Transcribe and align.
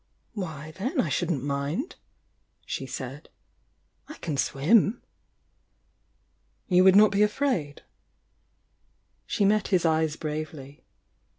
—Why, 0.33 0.71
then 0.79 0.99
I 0.99 1.09
shouldn't 1.09 1.43
mind!" 1.43 1.95
she 2.65 2.87
said. 2.87 3.29
"I 4.07 4.15
can 4.17 4.35
swim." 4.35 5.03
"You 6.67 6.83
would 6.85 6.95
not 6.95 7.11
be 7.11 7.21
afraid?" 7.21 7.83
She 9.27 9.45
met 9.45 9.67
his 9.67 9.85
eyes 9.85 10.15
bravely. 10.15 10.83